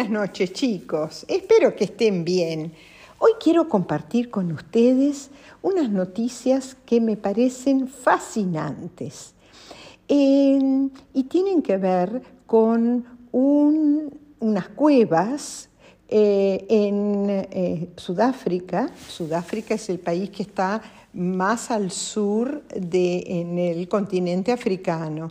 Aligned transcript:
Buenas 0.00 0.28
noches 0.28 0.54
chicos, 0.54 1.26
espero 1.28 1.76
que 1.76 1.84
estén 1.84 2.24
bien. 2.24 2.72
Hoy 3.18 3.32
quiero 3.38 3.68
compartir 3.68 4.30
con 4.30 4.50
ustedes 4.50 5.28
unas 5.60 5.90
noticias 5.90 6.74
que 6.86 7.02
me 7.02 7.18
parecen 7.18 7.86
fascinantes 7.86 9.34
y 10.08 11.22
tienen 11.28 11.60
que 11.60 11.76
ver 11.76 12.22
con 12.46 13.04
unas 13.30 14.68
cuevas 14.70 15.68
eh, 16.08 16.64
en 16.70 17.26
eh, 17.28 17.90
Sudáfrica. 17.94 18.88
Sudáfrica 19.06 19.74
es 19.74 19.90
el 19.90 19.98
país 19.98 20.30
que 20.30 20.44
está 20.44 20.80
más 21.12 21.70
al 21.70 21.90
sur 21.90 22.62
de, 22.74 23.22
en 23.26 23.58
el 23.58 23.86
continente 23.86 24.50
africano 24.50 25.30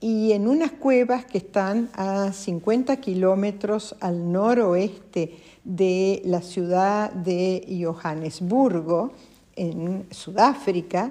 y 0.00 0.32
en 0.32 0.46
unas 0.46 0.72
cuevas 0.72 1.24
que 1.24 1.38
están 1.38 1.88
a 1.94 2.32
50 2.32 2.98
kilómetros 2.98 3.96
al 4.00 4.30
noroeste 4.30 5.34
de 5.64 6.22
la 6.24 6.40
ciudad 6.40 7.10
de 7.12 7.82
Johannesburgo, 7.82 9.12
en 9.56 10.06
Sudáfrica, 10.10 11.10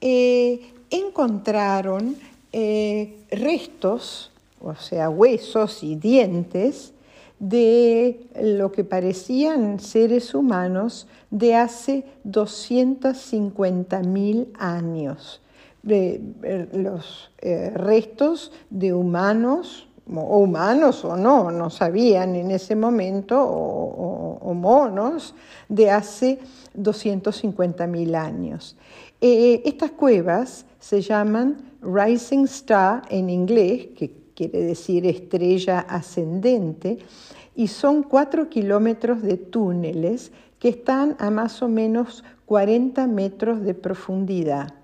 eh, 0.00 0.72
encontraron 0.90 2.16
eh, 2.52 3.18
restos, 3.30 4.30
o 4.60 4.74
sea, 4.74 5.10
huesos 5.10 5.82
y 5.82 5.96
dientes 5.96 6.94
de 7.38 8.26
lo 8.40 8.72
que 8.72 8.82
parecían 8.82 9.78
seres 9.78 10.34
humanos 10.34 11.06
de 11.30 11.54
hace 11.54 12.06
250.000 12.24 14.46
años 14.58 15.42
eh, 15.88 16.68
los 16.72 17.30
eh, 17.38 17.70
restos 17.74 18.52
de 18.70 18.92
humanos, 18.92 19.88
o 20.12 20.38
humanos 20.38 21.04
o 21.04 21.16
no, 21.16 21.50
no 21.50 21.70
sabían 21.70 22.36
en 22.36 22.50
ese 22.50 22.76
momento, 22.76 23.40
o, 23.40 24.54
monos 24.54 25.34
de 25.68 25.90
hace 25.90 26.38
250.000 26.76 28.14
años. 28.14 28.76
Eh, 29.20 29.62
estas 29.64 29.90
cuevas 29.90 30.64
se 30.78 31.02
llaman 31.02 31.56
Rising 31.82 32.44
Star 32.44 33.02
en 33.10 33.28
inglés, 33.28 33.88
que 33.96 34.12
quiere 34.34 34.62
decir 34.62 35.06
estrella 35.06 35.80
ascendente, 35.80 36.98
y 37.54 37.68
son 37.68 38.02
cuatro 38.02 38.48
kilómetros 38.48 39.22
de 39.22 39.36
túneles 39.36 40.32
que 40.58 40.68
están 40.68 41.16
a 41.18 41.30
más 41.30 41.62
o 41.62 41.68
menos 41.68 42.24
40 42.46 43.06
metros 43.06 43.62
de 43.62 43.74
profundidad. 43.74 44.74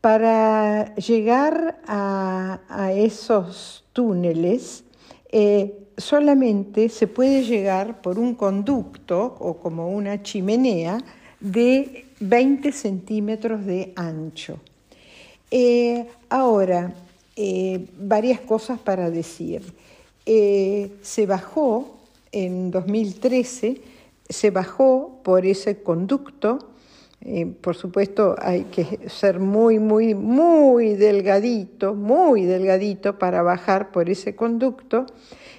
Para 0.00 0.94
llegar 0.94 1.80
a, 1.86 2.92
esos 2.94 3.84
túneles, 3.92 4.84
eh, 5.32 5.74
solamente 5.96 6.88
se 6.88 7.08
puede 7.08 7.42
llegar 7.42 8.00
por 8.00 8.16
un 8.16 8.36
conducto 8.36 9.36
o 9.40 9.58
como 9.58 9.88
una 9.88 10.22
chimenea 10.22 10.98
de 11.40 12.06
20 12.20 12.70
centímetros 12.70 13.66
de 13.66 13.92
ancho. 13.96 14.60
Eh, 15.50 16.06
ahora, 16.28 16.94
eh, 17.34 17.88
varias 17.98 18.40
cosas 18.40 18.78
para 18.78 19.10
decir. 19.10 19.62
se 20.24 21.26
bajó 21.26 21.98
en 22.32 22.70
2013, 22.70 23.80
se 24.28 24.50
bajó 24.50 25.20
por 25.24 25.46
ese 25.46 25.82
conducto 25.82 26.68
por 27.60 27.74
supuesto, 27.74 28.36
hay 28.38 28.64
que 28.64 29.08
ser 29.08 29.40
muy, 29.40 29.78
muy, 29.78 30.14
muy 30.14 30.94
delgadito, 30.94 31.94
muy 31.94 32.44
delgadito 32.44 33.18
para 33.18 33.42
bajar 33.42 33.90
por 33.90 34.08
ese 34.08 34.36
conducto. 34.36 35.06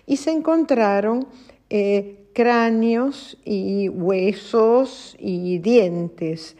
Y 0.05 0.17
se 0.17 0.31
encontraron 0.31 1.27
eh, 1.69 2.19
cráneos 2.33 3.37
y 3.43 3.89
huesos 3.89 5.15
y 5.19 5.59
dientes. 5.59 6.55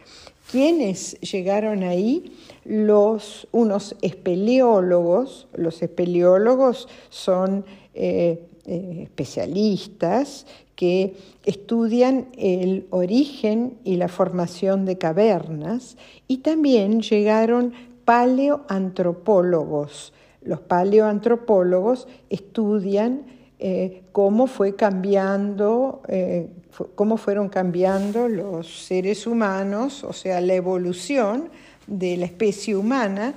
¿Quiénes 0.50 1.18
llegaron 1.20 1.82
ahí? 1.82 2.36
Los, 2.64 3.48
unos 3.52 3.96
espeleólogos. 4.02 5.48
Los 5.54 5.82
espeleólogos 5.82 6.88
son 7.08 7.64
eh, 7.94 8.49
eh, 8.72 9.02
especialistas 9.02 10.46
que 10.76 11.16
estudian 11.44 12.28
el 12.38 12.86
origen 12.90 13.76
y 13.82 13.96
la 13.96 14.06
formación 14.06 14.84
de 14.84 14.96
cavernas 14.96 15.96
y 16.28 16.38
también 16.38 17.02
llegaron 17.02 17.72
paleoantropólogos. 18.04 20.12
Los 20.42 20.60
paleoantropólogos 20.60 22.06
estudian 22.28 23.22
eh, 23.58 24.04
cómo 24.12 24.46
fue 24.46 24.76
cambiando, 24.76 26.02
eh, 26.06 26.46
cómo 26.94 27.16
fueron 27.16 27.48
cambiando 27.48 28.28
los 28.28 28.86
seres 28.86 29.26
humanos, 29.26 30.04
o 30.04 30.12
sea, 30.12 30.40
la 30.40 30.54
evolución 30.54 31.48
de 31.88 32.16
la 32.16 32.26
especie 32.26 32.76
humana 32.76 33.34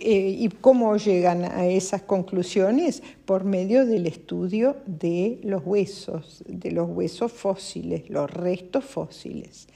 eh, 0.00 0.36
¿Y 0.38 0.48
cómo 0.48 0.96
llegan 0.96 1.44
a 1.44 1.66
esas 1.66 2.02
conclusiones? 2.02 3.02
Por 3.24 3.44
medio 3.44 3.86
del 3.86 4.06
estudio 4.06 4.76
de 4.86 5.38
los 5.42 5.62
huesos, 5.64 6.42
de 6.46 6.70
los 6.70 6.88
huesos 6.88 7.32
fósiles, 7.32 8.08
los 8.10 8.30
restos 8.30 8.84
fósiles. 8.84 9.66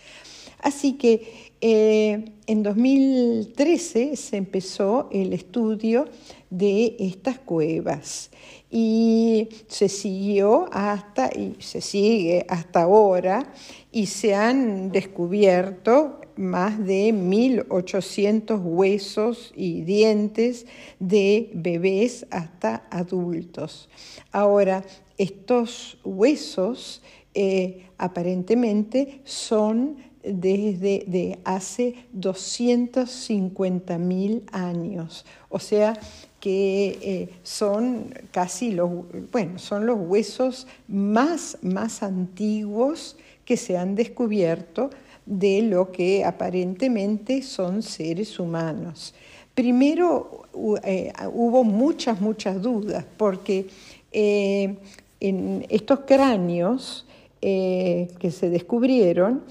Así 0.60 0.94
que 0.94 1.52
eh, 1.60 2.32
en 2.46 2.62
2013 2.62 4.16
se 4.16 4.36
empezó 4.36 5.08
el 5.12 5.32
estudio 5.32 6.06
de 6.50 6.96
estas 6.98 7.38
cuevas 7.38 8.30
y 8.70 9.48
se 9.68 9.88
siguió 9.88 10.66
hasta 10.72 11.30
y 11.34 11.56
se 11.60 11.80
sigue 11.80 12.44
hasta 12.48 12.82
ahora 12.82 13.52
y 13.92 14.06
se 14.06 14.34
han 14.34 14.90
descubierto 14.90 16.20
más 16.38 16.78
de 16.78 17.12
1.800 17.12 18.62
huesos 18.62 19.52
y 19.54 19.82
dientes 19.82 20.64
de 21.00 21.50
bebés 21.52 22.26
hasta 22.30 22.86
adultos. 22.90 23.90
Ahora, 24.30 24.84
estos 25.18 25.98
huesos 26.04 27.02
eh, 27.34 27.88
aparentemente 27.98 29.20
son 29.24 29.96
desde 30.22 31.04
de 31.06 31.38
hace 31.44 32.06
250.000 32.16 34.42
años, 34.52 35.26
o 35.48 35.58
sea 35.58 35.98
que 36.40 36.98
eh, 37.02 37.28
son 37.42 38.14
casi 38.30 38.72
los, 38.72 38.90
bueno, 39.32 39.58
son 39.58 39.86
los 39.86 39.98
huesos 39.98 40.66
más, 40.86 41.58
más 41.62 42.02
antiguos 42.02 43.16
que 43.44 43.56
se 43.56 43.76
han 43.76 43.94
descubierto 43.94 44.90
de 45.28 45.60
lo 45.60 45.92
que 45.92 46.24
aparentemente 46.24 47.42
son 47.42 47.82
seres 47.82 48.40
humanos. 48.40 49.14
Primero 49.54 50.46
eh, 50.84 51.12
hubo 51.32 51.64
muchas, 51.64 52.20
muchas 52.20 52.62
dudas, 52.62 53.04
porque 53.16 53.66
eh, 54.10 54.76
en 55.20 55.66
estos 55.68 56.00
cráneos 56.00 57.06
eh, 57.42 58.08
que 58.18 58.30
se 58.30 58.48
descubrieron, 58.48 59.42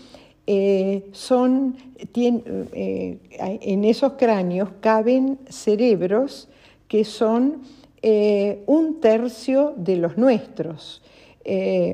son, 1.11 1.75
en 2.13 3.83
esos 3.83 4.13
cráneos 4.13 4.69
caben 4.79 5.37
cerebros 5.49 6.47
que 6.87 7.03
son 7.03 7.63
un 8.65 9.01
tercio 9.01 9.73
de 9.75 9.97
los 9.97 10.17
nuestros. 10.17 11.01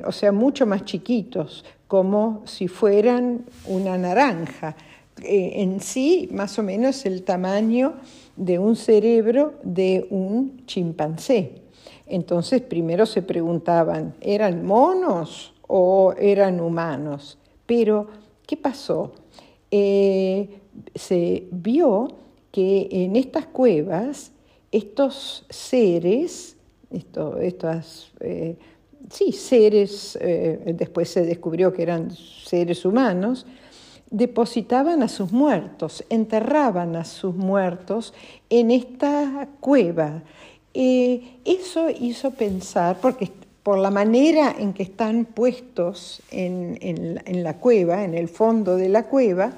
O 0.05 0.11
sea, 0.11 0.31
mucho 0.31 0.65
más 0.65 0.83
chiquitos, 0.85 1.63
como 1.87 2.41
si 2.45 2.67
fueran 2.67 3.45
una 3.67 3.97
naranja. 3.97 4.75
Eh, 5.21 5.61
en 5.61 5.79
sí, 5.79 6.27
más 6.31 6.57
o 6.57 6.63
menos 6.63 7.05
el 7.05 7.23
tamaño 7.23 7.93
de 8.35 8.57
un 8.57 8.75
cerebro 8.75 9.53
de 9.63 10.07
un 10.09 10.65
chimpancé. 10.65 11.61
Entonces, 12.07 12.61
primero 12.61 13.05
se 13.05 13.21
preguntaban, 13.21 14.15
¿eran 14.21 14.65
monos 14.65 15.53
o 15.67 16.13
eran 16.17 16.59
humanos? 16.59 17.37
Pero, 17.65 18.07
¿qué 18.47 18.57
pasó? 18.57 19.13
Eh, 19.69 20.49
se 20.95 21.47
vio 21.51 22.07
que 22.51 22.87
en 22.91 23.15
estas 23.15 23.45
cuevas 23.45 24.31
estos 24.71 25.45
seres, 25.49 26.57
estas 27.41 28.11
eh, 28.19 28.57
sí, 29.09 29.31
seres, 29.31 30.17
eh, 30.21 30.73
después 30.77 31.09
se 31.09 31.25
descubrió 31.25 31.73
que 31.73 31.83
eran 31.83 32.11
seres 32.11 32.85
humanos, 32.85 33.45
depositaban 34.09 35.01
a 35.01 35.07
sus 35.07 35.31
muertos, 35.31 36.03
enterraban 36.09 36.95
a 36.95 37.03
sus 37.03 37.35
muertos 37.35 38.13
en 38.49 38.71
esta 38.71 39.47
cueva. 39.59 40.23
Eh, 40.73 41.39
eso 41.45 41.89
hizo 41.89 42.31
pensar, 42.31 42.99
porque 43.01 43.31
por 43.63 43.79
la 43.79 43.91
manera 43.91 44.55
en 44.57 44.73
que 44.73 44.83
están 44.83 45.25
puestos 45.25 46.21
en, 46.31 47.43
la 47.43 47.57
cueva, 47.57 48.03
en 48.03 48.13
el 48.13 48.27
fondo 48.27 48.75
de 48.75 48.89
la 48.89 49.03
cueva, 49.03 49.53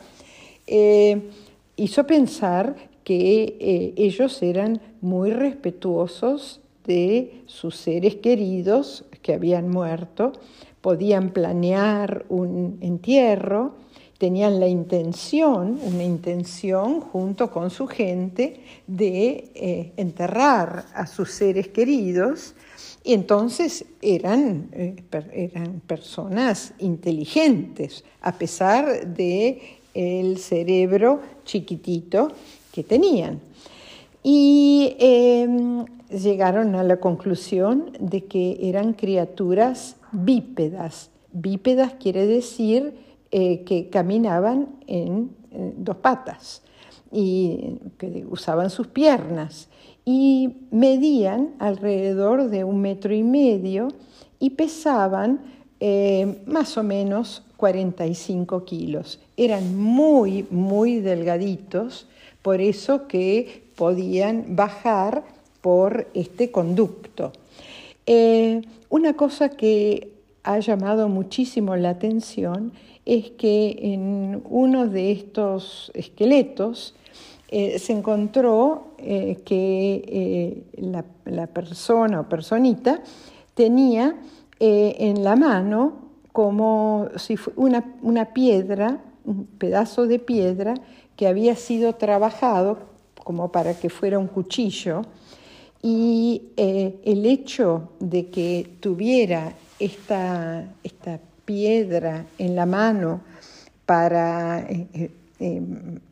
eh, 0.68 1.30
hizo 1.76 2.06
pensar 2.06 2.76
que 3.04 3.94
ellos 3.98 4.42
eran 4.42 4.82
muy 5.02 5.32
respetuosos 5.32 6.62
de 6.86 7.44
sus 7.46 7.76
seres 7.76 8.16
queridos 8.16 9.06
que 9.22 9.34
habían 9.34 9.70
muerto, 9.70 10.34
podían 10.82 11.32
planear 11.32 12.26
un 12.30 12.78
entierro, 12.82 13.74
tenían 14.18 14.60
la 14.60 14.68
intención, 14.68 15.80
una 15.84 16.04
intención 16.04 17.02
junto 17.02 17.52
con 17.52 17.70
su 17.70 17.88
gente 17.88 18.62
de 18.88 19.52
eh, 19.56 19.92
enterrar 19.98 20.86
a 20.94 21.08
sus 21.08 21.32
seres 21.32 21.68
queridos. 21.70 22.56
Y 23.04 23.14
entonces 23.14 23.86
eran, 24.02 24.70
eh, 24.72 24.96
eran 25.34 25.82
personas 25.82 26.74
inteligentes, 26.80 28.04
a 28.22 28.32
pesar 28.34 29.08
de 29.08 29.80
el 29.94 30.38
cerebro 30.38 31.22
chiquitito 31.46 32.32
que 32.72 32.84
tenían. 32.84 33.40
Y 34.22 34.96
em, 35.00 35.86
llegaron 36.10 36.76
a 36.76 36.84
la 36.84 36.98
conclusión 36.98 37.92
de 38.00 38.26
que 38.26 38.58
eran 38.62 38.94
criaturas 38.94 39.98
bípedas. 40.12 41.10
Bípedas 41.32 41.94
quiere 41.96 42.26
decir 42.26 42.94
eh, 43.32 43.64
que 43.64 43.90
caminaban 43.90 44.70
en, 44.88 45.32
dos 45.78 45.96
patas 45.98 46.62
y 47.12 47.80
que 47.98 48.26
usaban 48.30 48.70
sus 48.70 48.88
piernas 48.88 49.70
y 50.04 50.58
medían 50.70 51.56
alrededor 51.60 52.50
de 52.50 52.66
un 52.66 52.82
metro 52.82 53.16
y 53.16 53.24
medio 53.24 53.88
y 54.38 54.52
pesaban 54.52 55.40
eh, 55.80 56.44
más 56.46 56.78
o 56.78 56.84
menos 56.84 57.44
45 57.58 58.66
kilos. 58.66 59.20
Eran 59.38 59.78
muy, 59.78 60.46
muy 60.50 61.00
delgaditos, 61.00 62.08
por 62.42 62.62
eso 62.62 63.08
que 63.08 63.66
podían 63.76 64.56
bajar 64.56 65.24
por 65.66 66.10
este 66.14 66.52
conducto. 66.52 67.32
Eh, 68.06 68.62
una 68.90 69.16
cosa 69.16 69.50
que 69.50 70.12
ha 70.44 70.60
llamado 70.60 71.10
muchísimo 71.10 71.76
la 71.76 71.90
atención 71.90 72.72
es 73.04 73.32
que 73.32 73.76
en 73.82 74.44
uno 74.48 74.86
de 74.86 75.12
estos 75.12 75.92
esqueletos 75.96 76.94
eh, 77.50 77.80
se 77.80 77.94
encontró 77.94 78.90
eh, 79.00 79.42
que 79.44 80.62
la, 80.78 81.48
persona 81.48 82.20
o 82.20 82.30
personita 82.30 83.02
tenía 83.56 84.16
en 84.60 85.24
la 85.24 85.36
mano 85.36 85.94
como 86.32 87.08
si 87.16 87.38
fuera 87.38 87.84
una 88.04 88.26
piedra, 88.36 89.02
un 89.26 89.48
pedazo 89.48 90.06
de 90.06 90.20
piedra 90.20 90.76
que 91.16 91.26
había 91.28 91.56
sido 91.56 91.94
trabajado 91.94 92.78
como 93.24 93.52
para 93.52 93.74
que 93.74 93.90
fuera 93.90 94.20
un 94.20 94.28
cuchillo 94.28 95.02
y 95.88 96.50
eh, 96.58 97.00
el 97.06 97.28
hecho 97.28 97.92
de 98.00 98.26
que 98.32 98.68
tuviera 98.80 99.54
esta, 99.78 100.68
esta, 100.84 101.20
piedra 101.46 102.26
en 102.40 102.56
la 102.56 102.66
mano 102.66 103.22
para, 103.86 104.62
eh, 104.62 105.12
eh, 105.40 105.62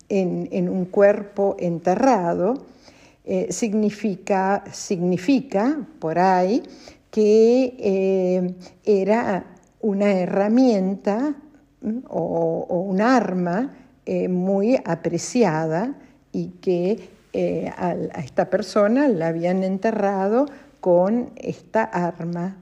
en, 0.09 0.69
un 0.69 0.85
cuerpo 0.85 1.55
enterrado 1.57 2.67
significa, 3.49 4.63
significa 4.71 5.79
por 5.97 6.19
ahí 6.19 6.61
que 7.09 8.53
era 8.85 9.43
una 9.81 10.11
herramienta 10.11 11.33
o, 12.09 12.67
o 12.69 12.79
un 12.81 13.01
arma 13.01 13.75
muy 14.29 14.77
apreciada 14.85 15.95
y 16.31 16.49
que 16.61 17.12
eh, 17.33 17.71
a, 17.75 17.93
esta 18.19 18.49
persona 18.51 19.07
la 19.07 19.29
habían 19.29 19.63
enterrado 19.63 20.45
con 20.79 21.31
esta 21.35 21.83
arma. 21.83 22.57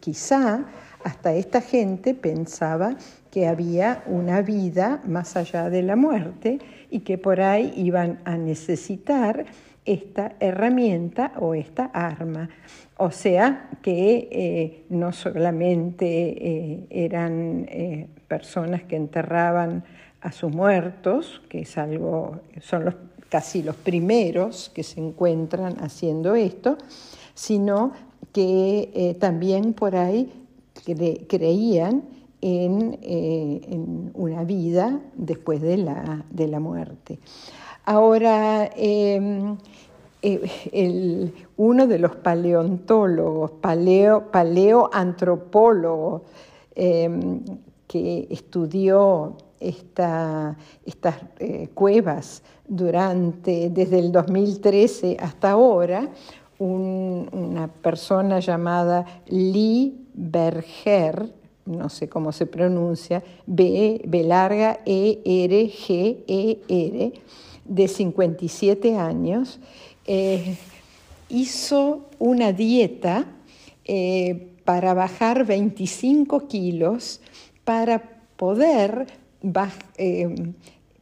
Quizá 0.00 0.64
hasta 1.04 1.34
esta 1.34 1.60
gente 1.60 2.14
pensaba 2.14 2.96
que 3.30 3.46
había 3.46 4.02
una 4.06 4.40
vida 4.40 5.02
más 5.04 5.36
allá 5.36 5.68
de 5.68 5.82
la 5.82 5.94
muerte 5.94 6.58
y 6.90 7.00
que 7.00 7.18
por 7.18 7.42
ahí 7.42 7.72
iban 7.76 8.20
a 8.24 8.38
necesitar 8.38 9.44
esta 9.84 10.32
herramienta 10.40 11.32
o 11.38 11.54
esta 11.54 11.84
arma. 11.86 12.48
O 12.96 13.10
sea 13.10 13.68
que 13.82 14.28
eh, 14.32 14.84
no 14.88 15.12
solamente 15.12 16.06
eh, 16.06 16.86
eran 16.88 17.68
personas 18.26 18.84
que 18.84 18.96
enterraban 18.96 19.84
a 20.22 20.32
sus 20.32 20.50
muertos, 20.50 21.42
que 21.50 21.60
es 21.60 21.76
algo, 21.76 22.40
son 22.60 22.86
los 22.86 22.94
casi 23.28 23.62
los 23.62 23.76
primeros 23.76 24.70
que 24.74 24.82
se 24.82 25.00
encuentran 25.00 25.76
haciendo 25.80 26.34
esto, 26.34 26.78
sino 27.34 27.92
que 28.32 28.90
eh, 28.94 29.14
también 29.14 29.72
por 29.72 29.96
ahí 29.96 30.32
creían 31.28 32.02
en, 32.40 32.98
eh, 33.02 33.60
en, 33.68 34.10
una 34.14 34.44
vida 34.44 35.00
después 35.14 35.60
de 35.60 35.78
la, 35.78 36.24
de 36.30 36.48
la 36.48 36.60
muerte. 36.60 37.18
Ahora, 37.84 38.70
em, 38.76 39.56
eh, 40.22 41.32
uno 41.56 41.86
de 41.86 41.98
los 41.98 42.16
paleontólogos, 42.16 43.52
paleo, 43.52 44.30
paleoantropólogos, 44.30 46.22
em, 46.74 47.40
que 47.86 48.26
estudió 48.30 49.36
estas 49.60 50.56
cuevas 51.74 52.42
durante, 52.66 53.70
desde 53.70 53.98
el 53.98 54.12
2013 54.12 55.16
hasta 55.20 55.50
ahora, 55.50 56.10
una 56.58 57.68
persona 57.68 58.40
llamada 58.40 59.22
Lee 59.26 60.06
Berger, 60.14 61.32
no 61.66 61.88
sé 61.88 62.08
cómo 62.08 62.32
se 62.32 62.46
pronuncia, 62.46 63.22
B, 63.46 64.02
B 64.06 64.22
larga 64.22 64.80
E 64.86 65.20
R 65.24 65.68
G 65.68 66.24
E 66.26 66.58
R, 66.68 67.12
de 67.64 67.88
57 67.88 68.96
años, 68.96 69.58
eh, 70.06 70.56
hizo 71.28 72.06
una 72.18 72.52
dieta 72.52 73.26
eh, 73.84 74.52
para 74.64 74.94
bajar 74.94 75.44
25 75.44 76.46
kilos 76.46 77.20
para 77.64 78.20
poder, 78.36 79.06
eh, 79.98 80.52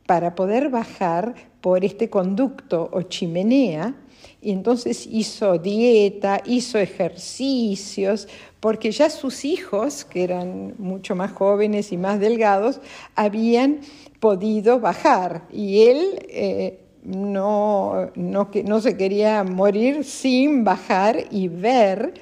para 0.06 0.34
poder 0.34 0.68
bajar 0.68 1.34
por 1.60 1.84
este 1.84 2.10
conducto 2.10 2.90
o 2.92 3.02
chimenea, 3.02 3.94
y 4.40 4.52
entonces 4.52 5.08
hizo 5.10 5.58
dieta, 5.58 6.42
hizo 6.44 6.78
ejercicios, 6.78 8.28
porque 8.60 8.90
ya 8.92 9.08
sus 9.08 9.44
hijos, 9.44 10.04
que 10.04 10.24
eran 10.24 10.74
mucho 10.78 11.14
más 11.14 11.32
jóvenes 11.32 11.92
y 11.92 11.96
más 11.96 12.20
delgados, 12.20 12.80
habían 13.14 13.80
podido 14.20 14.80
bajar 14.80 15.46
y 15.50 15.82
él 15.82 16.18
eh, 16.28 16.80
no, 17.04 18.10
no, 18.14 18.50
no 18.64 18.80
se 18.80 18.96
quería 18.96 19.44
morir 19.44 20.04
sin 20.04 20.64
bajar 20.64 21.24
y 21.30 21.48
ver 21.48 22.14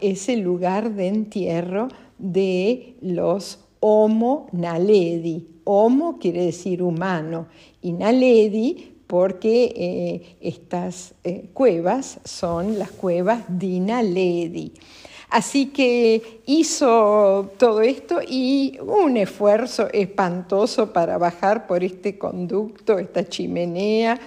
ese 0.00 0.36
lugar 0.36 0.92
de 0.92 1.08
entierro 1.08 1.88
de 2.18 2.94
los 3.00 3.60
Homo 3.80 4.48
naledi. 4.52 5.46
Homo 5.64 6.18
quiere 6.18 6.46
decir 6.46 6.82
humano 6.82 7.48
y 7.82 7.92
Naledi 7.92 8.96
porque 9.06 9.72
eh, 9.76 10.36
estas 10.40 11.14
eh, 11.24 11.50
cuevas 11.52 12.20
son 12.24 12.78
las 12.78 12.90
cuevas 12.90 13.44
de 13.48 13.80
Naledi. 13.80 14.72
Así 15.30 15.66
que 15.66 16.40
hizo 16.46 17.50
todo 17.58 17.82
esto 17.82 18.20
y 18.26 18.78
un 18.80 19.18
esfuerzo 19.18 19.88
espantoso 19.92 20.92
para 20.92 21.18
bajar 21.18 21.66
por 21.66 21.84
este 21.84 22.16
conducto, 22.16 22.98
esta 22.98 23.28
chimenea. 23.28 24.18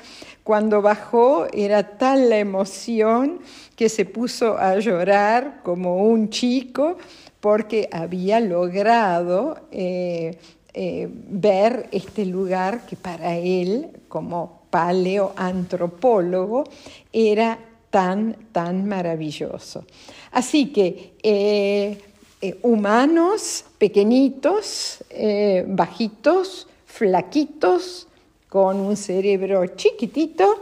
Cuando 0.43 0.81
bajó 0.81 1.47
era 1.51 1.97
tal 1.97 2.29
la 2.29 2.37
emoción 2.37 3.39
que 3.75 3.89
se 3.89 4.05
puso 4.05 4.57
a 4.59 4.77
llorar 4.77 5.61
como 5.63 6.05
un 6.05 6.29
chico 6.29 6.97
porque 7.41 7.89
había 7.91 8.39
logrado 8.39 9.57
eh, 9.71 10.37
eh, 10.73 11.09
ver 11.11 11.89
este 11.91 12.25
lugar 12.25 12.85
que 12.85 12.95
para 12.95 13.35
él, 13.35 13.89
como 14.07 14.61
paleoantropólogo, 14.69 16.63
era 17.11 17.59
tan, 17.89 18.37
tan 18.53 18.87
maravilloso. 18.87 19.83
Así 20.31 20.71
que 20.71 21.15
eh, 21.23 21.97
humanos 22.61 23.65
pequeñitos, 23.77 25.03
bajitos, 25.67 26.67
flaquitos, 26.85 28.07
con 28.47 28.79
un 28.79 28.95
cerebro 28.97 29.65
chiquitito, 29.75 30.61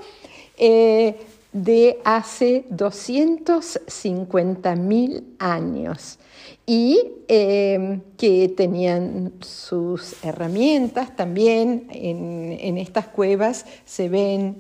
de 1.52 2.00
hace 2.04 2.66
250 2.70 4.76
mil 4.76 5.24
años 5.40 6.20
y 6.66 7.00
em, 7.28 8.02
que 8.18 8.50
tenían 8.50 9.34
sus 9.42 10.24
herramientas 10.24 11.16
también. 11.16 11.88
En, 11.92 12.78
estas 12.78 13.08
cuevas 13.08 13.66
se 13.86 14.10
ven 14.10 14.58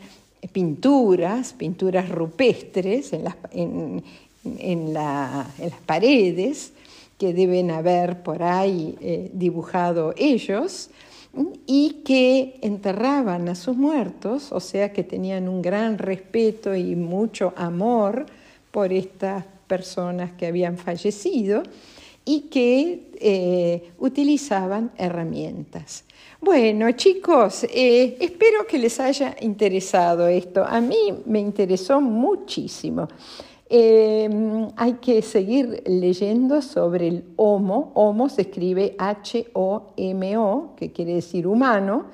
pinturas, 0.52 1.54
pinturas 1.54 2.10
rupestres 2.10 3.14
en 3.14 3.24
las, 3.24 3.36
en, 3.54 4.94
las 4.94 5.48
paredes 5.86 6.74
que 7.20 7.34
deben 7.34 7.70
haber 7.70 8.24
por 8.24 8.42
ahí 8.42 8.98
eh, 9.02 9.30
dibujado 9.34 10.16
ellos 10.18 10.90
y 11.66 12.02
que 12.04 12.60
enterraban 12.62 13.50
a 13.50 13.56
sus 13.56 13.78
muertos, 13.78 14.52
o 14.52 14.60
sea 14.60 14.92
que 14.92 15.04
tenían 15.04 15.48
un 15.48 15.62
gran 15.62 15.98
respeto 15.98 16.76
y 16.76 16.96
mucho 16.96 17.54
amor 17.56 18.26
por 18.72 18.92
estas 18.92 19.46
personas 19.68 20.32
que 20.34 20.48
habían 20.48 20.78
fallecido 20.78 21.64
y 22.26 22.42
que 22.42 23.12
eh, 23.20 23.92
utilizaban 24.00 24.92
herramientas. 24.98 26.04
Bueno, 26.42 26.92
chicos, 26.92 27.64
eh, 27.66 28.18
espero 28.20 28.66
que 28.68 28.78
les 28.78 29.00
haya 29.00 29.36
interesado 29.42 30.28
esto. 30.28 30.64
A 30.64 30.80
mí 30.80 31.14
me 31.26 31.40
interesó 31.40 32.00
muchísimo. 32.02 33.08
Em, 33.72 34.68
hay 34.78 34.94
que 34.94 35.22
seguir 35.22 35.84
leyendo 35.86 36.64
sobre 36.64 37.08
el 37.08 37.26
Homo. 37.36 37.92
Homo 37.94 38.28
se 38.28 38.42
escribe 38.42 38.96
H-O-M-O, 38.98 40.74
que 40.76 40.92
quiere 40.92 41.14
decir 41.14 41.46
humano, 41.46 42.06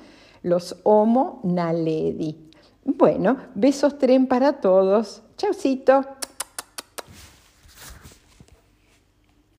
los 0.42 0.76
Homo 0.82 1.40
naledi. 1.44 2.36
Bueno, 2.84 3.38
besos 3.54 3.98
tren 3.98 4.26
para 4.26 4.60
todos. 4.60 5.22
Chaucito. 5.38 6.15